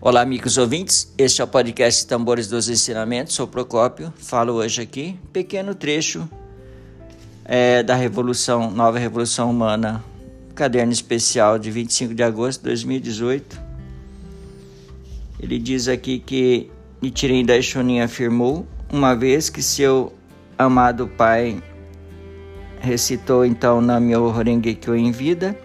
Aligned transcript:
Olá, 0.00 0.20
amigos 0.20 0.56
ouvintes. 0.56 1.12
Este 1.18 1.40
é 1.40 1.44
o 1.44 1.48
podcast 1.48 2.06
Tambores 2.06 2.46
dos 2.46 2.68
Ensinamentos. 2.68 3.34
Sou 3.34 3.48
Procópio. 3.48 4.14
Falo 4.16 4.52
hoje 4.52 4.80
aqui 4.80 5.18
pequeno 5.32 5.74
trecho 5.74 6.30
é, 7.44 7.82
da 7.82 7.96
Revolução, 7.96 8.70
Nova 8.70 8.96
Revolução 8.96 9.50
Humana, 9.50 10.04
caderno 10.54 10.92
especial 10.92 11.58
de 11.58 11.72
25 11.72 12.14
de 12.14 12.22
agosto 12.22 12.60
de 12.60 12.66
2018. 12.66 13.60
Ele 15.40 15.58
diz 15.58 15.88
aqui 15.88 16.20
que 16.20 16.70
Nichiren 17.02 17.44
Daishonin 17.44 17.98
afirmou 17.98 18.64
uma 18.92 19.16
vez 19.16 19.50
que 19.50 19.60
seu 19.60 20.12
amado 20.56 21.08
pai 21.08 21.60
recitou 22.78 23.44
então 23.44 23.80
Namyo 23.80 24.26
Horengekyo 24.26 24.94
em 24.94 25.10
vida 25.10 25.58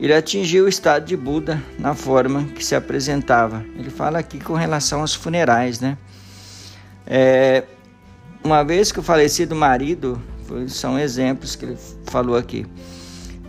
ele 0.00 0.14
atingiu 0.14 0.66
o 0.66 0.68
estado 0.68 1.04
de 1.04 1.16
Buda 1.16 1.62
na 1.78 1.94
forma 1.94 2.44
que 2.54 2.64
se 2.64 2.74
apresentava. 2.74 3.64
Ele 3.76 3.90
fala 3.90 4.18
aqui 4.18 4.38
com 4.38 4.54
relação 4.54 5.00
aos 5.00 5.14
funerais, 5.14 5.80
né? 5.80 5.98
É, 7.06 7.64
uma 8.44 8.62
vez 8.62 8.92
que 8.92 9.00
o 9.00 9.02
falecido 9.02 9.54
marido, 9.56 10.20
são 10.68 10.98
exemplos 10.98 11.56
que 11.56 11.64
ele 11.64 11.78
falou 12.04 12.36
aqui, 12.36 12.64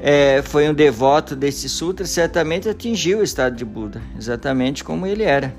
é, 0.00 0.42
foi 0.42 0.68
um 0.68 0.74
devoto 0.74 1.36
desse 1.36 1.68
sutra, 1.68 2.06
certamente 2.06 2.68
atingiu 2.68 3.18
o 3.18 3.22
estado 3.22 3.56
de 3.56 3.64
Buda, 3.64 4.00
exatamente 4.16 4.82
como 4.82 5.06
ele 5.06 5.24
era. 5.24 5.54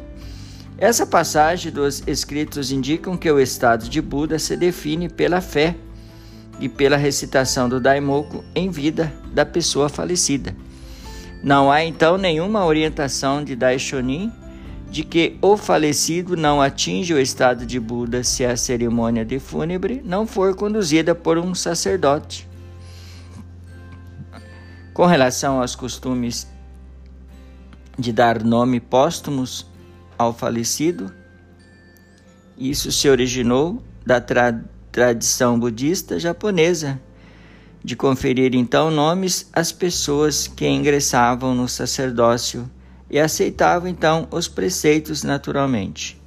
Essa 0.77 1.05
passagem 1.05 1.71
dos 1.71 2.01
escritos 2.07 2.71
indicam 2.71 3.17
que 3.17 3.29
o 3.29 3.40
estado 3.40 3.90
de 3.90 4.01
Buda 4.01 4.40
se 4.40 4.55
define 4.55 5.09
pela 5.09 5.41
fé 5.41 5.76
e 6.57 6.70
pela 6.70 6.95
recitação 6.95 7.67
do 7.67 7.81
Daimoku 7.81 8.43
em 8.55 8.70
vida 8.70 9.12
da 9.34 9.45
pessoa 9.45 9.90
falecida. 9.90 10.55
Não 11.41 11.71
há 11.71 11.84
então 11.84 12.18
nenhuma 12.18 12.65
orientação 12.65 13.43
de 13.43 13.55
Daishonin 13.55 14.32
de 14.90 15.04
que 15.04 15.37
o 15.41 15.55
falecido 15.55 16.35
não 16.35 16.62
atinge 16.62 17.13
o 17.13 17.20
estado 17.20 17.65
de 17.65 17.79
Buda 17.79 18.23
se 18.23 18.43
a 18.43 18.57
cerimônia 18.57 19.23
de 19.23 19.40
fúnebre 19.40 20.01
não 20.04 20.26
for 20.26 20.55
conduzida 20.55 21.13
por 21.13 21.37
um 21.37 21.54
sacerdote. 21.54 22.48
Com 24.93 25.05
relação 25.05 25.62
aos 25.62 25.76
costumes 25.76 26.48
de 27.98 28.12
dar 28.12 28.43
nome 28.43 28.79
póstumos 28.79 29.65
ao 30.18 30.34
falecido, 30.34 31.13
isso 32.57 32.91
se 32.91 33.07
originou 33.07 33.81
da 34.05 34.20
tra 34.20 34.59
tradição 34.91 35.57
budista 35.59 36.20
japonesa 36.20 36.99
de 37.84 37.96
conferir 37.96 38.55
então 38.55 38.91
nomes 38.91 39.49
às 39.54 39.72
pessoas 39.72 40.48
que 40.48 40.68
ingressavam 40.68 41.55
no 41.55 41.68
sacerdócio 41.68 42.70
e 43.10 43.20
aceitavam 43.20 43.88
então 43.88 44.27
os 44.32 44.48
preceitos 44.48 45.24
naturalmente. 45.24 46.20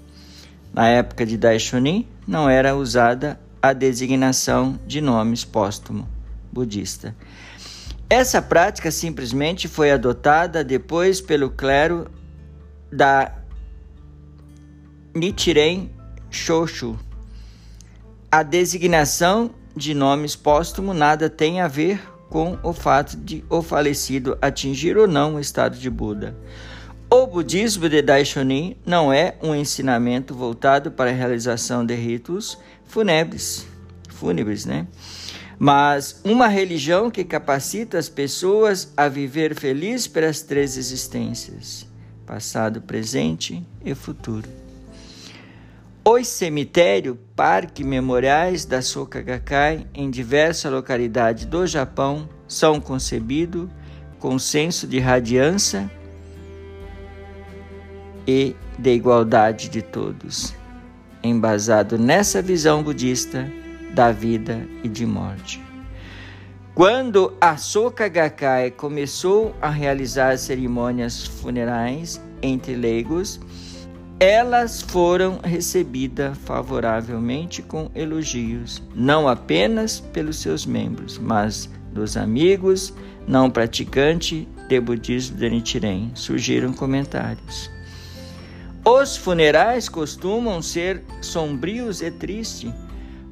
Na 0.72 0.88
época 0.88 1.26
de 1.26 1.36
Daishonin 1.36 2.08
não 2.26 2.48
era 2.48 2.74
usada 2.74 3.38
a 3.60 3.72
designação 3.72 4.80
de 4.86 5.00
nomes 5.00 5.44
póstumo 5.44 6.08
budista. 6.50 7.14
Essa 8.08 8.42
prática 8.42 8.90
simplesmente 8.90 9.68
foi 9.68 9.90
adotada 9.90 10.62
depois 10.62 11.20
pelo 11.20 11.50
clero 11.50 12.10
da 12.92 13.32
Nichiren 15.14 15.90
Shoshu. 16.30 16.98
A 18.30 18.42
designação 18.42 19.50
de 19.76 19.94
nomes 19.94 20.36
póstumo 20.36 20.92
nada 20.92 21.28
tem 21.30 21.60
a 21.60 21.68
ver 21.68 22.00
com 22.28 22.58
o 22.62 22.72
fato 22.72 23.16
de 23.16 23.44
o 23.50 23.62
falecido 23.62 24.38
atingir 24.40 24.96
ou 24.96 25.06
não 25.06 25.34
o 25.34 25.40
estado 25.40 25.76
de 25.76 25.90
Buda. 25.90 26.36
O 27.10 27.26
budismo 27.26 27.90
de 27.90 28.00
Daishonin 28.00 28.74
não 28.86 29.12
é 29.12 29.36
um 29.42 29.54
ensinamento 29.54 30.34
voltado 30.34 30.90
para 30.90 31.10
a 31.10 31.12
realização 31.12 31.84
de 31.84 31.94
ritos 31.94 32.56
fúnebres, 32.86 33.66
fúnebres, 34.08 34.64
né? 34.64 34.86
Mas 35.58 36.20
uma 36.24 36.48
religião 36.48 37.10
que 37.10 37.22
capacita 37.22 37.98
as 37.98 38.08
pessoas 38.08 38.92
a 38.96 39.08
viver 39.08 39.54
feliz 39.54 40.06
pelas 40.06 40.40
três 40.40 40.76
existências: 40.76 41.86
passado, 42.26 42.80
presente 42.80 43.62
e 43.84 43.94
futuro. 43.94 44.61
Os 46.04 46.26
cemitérios, 46.26 47.16
parques 47.36 47.86
memoriais 47.86 48.64
da 48.64 48.82
Soka 48.82 49.22
Gakkai 49.22 49.86
em 49.94 50.10
diversas 50.10 50.72
localidades 50.72 51.44
do 51.44 51.64
Japão 51.64 52.28
são 52.48 52.80
concebidos 52.80 53.68
com 54.18 54.36
senso 54.36 54.84
de 54.84 54.98
radiância 54.98 55.88
e 58.26 58.56
de 58.76 58.90
igualdade 58.90 59.68
de 59.68 59.80
todos, 59.80 60.52
embasado 61.22 61.96
nessa 61.96 62.42
visão 62.42 62.82
budista 62.82 63.48
da 63.94 64.10
vida 64.10 64.66
e 64.82 64.88
de 64.88 65.06
morte. 65.06 65.62
Quando 66.74 67.32
a 67.40 67.56
Soka 67.56 68.08
Gakkai 68.08 68.72
começou 68.72 69.54
a 69.62 69.70
realizar 69.70 70.36
cerimônias 70.36 71.24
funerais 71.24 72.20
entre 72.42 72.74
leigos, 72.74 73.38
elas 74.22 74.80
foram 74.80 75.40
recebidas 75.42 76.38
favoravelmente 76.44 77.60
com 77.60 77.90
elogios, 77.92 78.80
não 78.94 79.26
apenas 79.26 79.98
pelos 79.98 80.36
seus 80.36 80.64
membros, 80.64 81.18
mas 81.18 81.68
dos 81.92 82.16
amigos 82.16 82.94
não 83.26 83.50
praticantes 83.50 84.46
de 84.68 84.80
budismo 84.80 85.36
de 85.38 85.50
Nichiren. 85.50 86.12
Surgiram 86.14 86.72
comentários. 86.72 87.68
Os 88.84 89.16
funerais 89.16 89.88
costumam 89.88 90.62
ser 90.62 91.02
sombrios 91.20 92.00
e 92.00 92.08
tristes, 92.08 92.72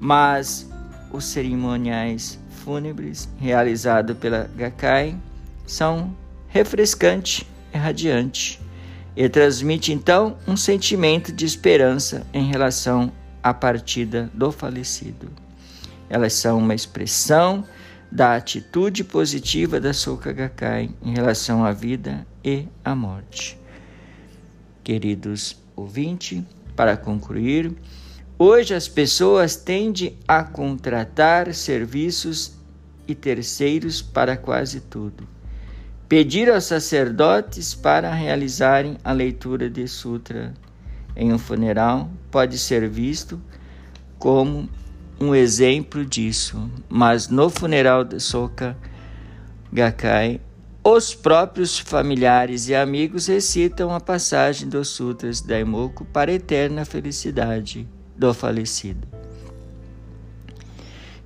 mas 0.00 0.68
os 1.12 1.24
cerimoniais 1.24 2.36
fúnebres 2.64 3.28
realizados 3.38 4.16
pela 4.16 4.50
Gakkai 4.56 5.16
são 5.64 6.12
refrescantes 6.48 7.46
e 7.72 7.78
radiantes 7.78 8.58
e 9.20 9.28
transmite 9.28 9.92
então 9.92 10.38
um 10.48 10.56
sentimento 10.56 11.30
de 11.30 11.44
esperança 11.44 12.26
em 12.32 12.50
relação 12.50 13.12
à 13.42 13.52
partida 13.52 14.30
do 14.32 14.50
falecido. 14.50 15.28
Elas 16.08 16.32
são 16.32 16.56
uma 16.56 16.74
expressão 16.74 17.62
da 18.10 18.34
atitude 18.34 19.04
positiva 19.04 19.78
da 19.78 19.92
Soka 19.92 20.32
Gakkai 20.32 20.88
em 21.02 21.12
relação 21.12 21.62
à 21.62 21.70
vida 21.70 22.26
e 22.42 22.64
à 22.82 22.94
morte. 22.94 23.58
Queridos 24.82 25.54
ouvintes, 25.76 26.42
para 26.74 26.96
concluir, 26.96 27.74
hoje 28.38 28.72
as 28.72 28.88
pessoas 28.88 29.54
tendem 29.54 30.16
a 30.26 30.42
contratar 30.42 31.52
serviços 31.52 32.54
e 33.06 33.14
terceiros 33.14 34.00
para 34.00 34.34
quase 34.34 34.80
tudo 34.80 35.28
pedir 36.10 36.50
aos 36.50 36.64
sacerdotes 36.64 37.72
para 37.72 38.12
realizarem 38.12 38.98
a 39.04 39.12
leitura 39.12 39.70
de 39.70 39.86
sutra 39.86 40.52
em 41.14 41.32
um 41.32 41.38
funeral 41.38 42.10
pode 42.32 42.58
ser 42.58 42.88
visto 42.88 43.40
como 44.18 44.68
um 45.20 45.32
exemplo 45.32 46.04
disso, 46.04 46.68
mas 46.88 47.28
no 47.28 47.48
funeral 47.48 48.02
de 48.02 48.18
Soka 48.18 48.76
Gakkai, 49.72 50.40
os 50.82 51.14
próprios 51.14 51.78
familiares 51.78 52.68
e 52.68 52.74
amigos 52.74 53.28
recitam 53.28 53.94
a 53.94 54.00
passagem 54.00 54.68
dos 54.68 54.88
sutras 54.88 55.40
Daimoku 55.40 56.04
para 56.06 56.32
a 56.32 56.34
eterna 56.34 56.84
felicidade 56.84 57.88
do 58.16 58.34
falecido. 58.34 59.09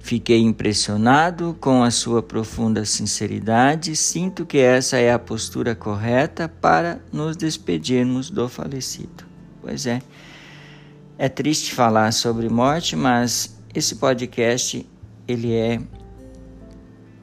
Fiquei 0.05 0.43
impressionado 0.43 1.56
com 1.59 1.83
a 1.83 1.91
sua 1.91 2.23
profunda 2.23 2.85
sinceridade. 2.85 3.97
Sinto 3.97 4.45
que 4.45 4.59
essa 4.59 4.99
é 4.99 5.11
a 5.11 5.19
postura 5.19 5.75
correta 5.75 6.47
para 6.47 7.01
nos 7.11 7.39
despedirmos 7.39 8.29
do 8.29 8.47
falecido. 8.47 9.25
Pois 9.62 9.87
é, 9.87 10.03
é 11.17 11.27
triste 11.27 11.73
falar 11.73 12.12
sobre 12.12 12.51
morte, 12.51 12.95
mas 12.95 13.59
esse 13.75 13.97
podcast 13.97 14.87
ele 15.27 15.55
é 15.55 15.81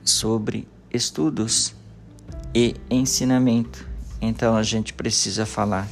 sobre 0.03 0.67
estudos 0.91 1.75
e 2.51 2.73
ensinamento. 2.89 3.87
Então 4.19 4.57
a 4.57 4.63
gente 4.63 4.91
precisa 4.91 5.45
falar 5.45 5.87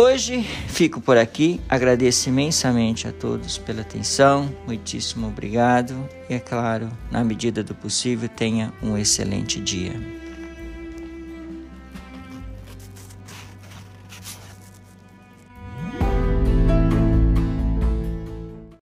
Hoje 0.00 0.46
fico 0.68 1.00
por 1.00 1.18
aqui, 1.18 1.60
agradeço 1.68 2.28
imensamente 2.28 3.08
a 3.08 3.12
todos 3.12 3.58
pela 3.58 3.80
atenção, 3.80 4.48
muitíssimo 4.64 5.26
obrigado. 5.26 6.08
E, 6.30 6.34
é 6.34 6.38
claro, 6.38 6.88
na 7.10 7.24
medida 7.24 7.64
do 7.64 7.74
possível, 7.74 8.28
tenha 8.28 8.72
um 8.80 8.96
excelente 8.96 9.58
dia. 9.60 10.17